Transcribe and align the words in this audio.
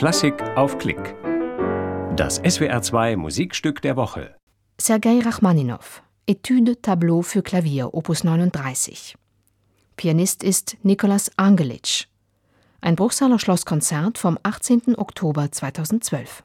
Klassik 0.00 0.42
auf 0.56 0.78
Klick. 0.78 1.14
Das 2.16 2.42
SWR2 2.42 3.18
Musikstück 3.18 3.82
der 3.82 3.96
Woche. 3.96 4.34
Sergei 4.80 5.20
Rachmaninow. 5.20 6.02
Etüde 6.26 6.80
Tableau 6.80 7.20
für 7.20 7.42
Klavier, 7.42 7.92
Opus 7.92 8.24
39. 8.24 9.14
Pianist 9.96 10.42
ist 10.42 10.78
Nikolaus 10.82 11.30
Angelitsch. 11.36 12.06
Ein 12.80 12.96
Bruchsaler 12.96 13.38
Schlosskonzert 13.38 14.16
vom 14.16 14.38
18. 14.42 14.96
Oktober 14.96 15.52
2012. 15.52 16.44